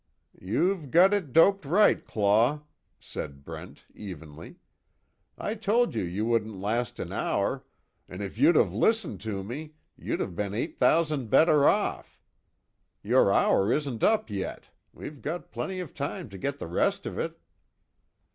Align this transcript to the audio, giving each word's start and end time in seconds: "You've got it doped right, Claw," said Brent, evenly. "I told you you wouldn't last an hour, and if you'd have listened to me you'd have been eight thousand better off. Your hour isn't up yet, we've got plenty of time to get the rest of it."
"You've 0.41 0.89
got 0.89 1.13
it 1.13 1.31
doped 1.31 1.63
right, 1.63 2.03
Claw," 2.03 2.63
said 2.99 3.45
Brent, 3.45 3.85
evenly. 3.93 4.55
"I 5.37 5.53
told 5.53 5.93
you 5.93 6.01
you 6.01 6.25
wouldn't 6.25 6.59
last 6.59 6.97
an 6.97 7.11
hour, 7.13 7.63
and 8.09 8.19
if 8.23 8.39
you'd 8.39 8.55
have 8.55 8.73
listened 8.73 9.21
to 9.21 9.43
me 9.43 9.75
you'd 9.95 10.19
have 10.19 10.35
been 10.35 10.55
eight 10.55 10.79
thousand 10.79 11.29
better 11.29 11.69
off. 11.69 12.19
Your 13.03 13.31
hour 13.31 13.71
isn't 13.71 14.03
up 14.03 14.31
yet, 14.31 14.69
we've 14.91 15.21
got 15.21 15.51
plenty 15.51 15.79
of 15.79 15.93
time 15.93 16.29
to 16.29 16.37
get 16.39 16.57
the 16.57 16.65
rest 16.65 17.05
of 17.05 17.19
it." 17.19 17.37